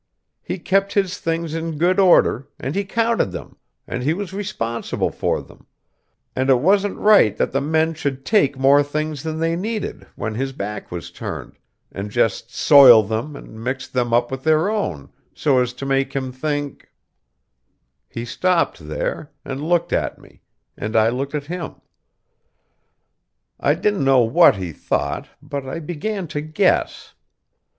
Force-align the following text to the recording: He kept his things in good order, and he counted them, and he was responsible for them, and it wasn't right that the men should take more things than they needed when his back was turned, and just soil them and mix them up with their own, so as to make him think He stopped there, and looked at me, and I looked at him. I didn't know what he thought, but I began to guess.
He 0.41 0.57
kept 0.57 0.93
his 0.93 1.19
things 1.19 1.53
in 1.53 1.77
good 1.77 1.99
order, 1.99 2.47
and 2.59 2.73
he 2.73 2.85
counted 2.85 3.31
them, 3.31 3.57
and 3.87 4.01
he 4.01 4.15
was 4.15 4.33
responsible 4.33 5.11
for 5.11 5.43
them, 5.43 5.67
and 6.35 6.49
it 6.49 6.57
wasn't 6.59 6.97
right 6.97 7.37
that 7.37 7.51
the 7.51 7.61
men 7.61 7.93
should 7.93 8.25
take 8.25 8.57
more 8.57 8.81
things 8.81 9.21
than 9.21 9.37
they 9.37 9.55
needed 9.55 10.07
when 10.15 10.33
his 10.33 10.53
back 10.53 10.89
was 10.91 11.11
turned, 11.11 11.59
and 11.91 12.09
just 12.09 12.51
soil 12.51 13.03
them 13.03 13.35
and 13.35 13.63
mix 13.63 13.87
them 13.87 14.11
up 14.11 14.31
with 14.31 14.43
their 14.43 14.69
own, 14.71 15.09
so 15.35 15.59
as 15.59 15.71
to 15.73 15.85
make 15.85 16.15
him 16.15 16.31
think 16.31 16.91
He 18.09 18.25
stopped 18.25 18.79
there, 18.87 19.29
and 19.45 19.61
looked 19.61 19.93
at 19.93 20.17
me, 20.17 20.41
and 20.75 20.95
I 20.95 21.09
looked 21.09 21.35
at 21.35 21.45
him. 21.45 21.75
I 23.59 23.75
didn't 23.75 24.03
know 24.03 24.21
what 24.21 24.55
he 24.55 24.71
thought, 24.71 25.29
but 25.43 25.67
I 25.67 25.77
began 25.79 26.27
to 26.29 26.41
guess. 26.41 27.13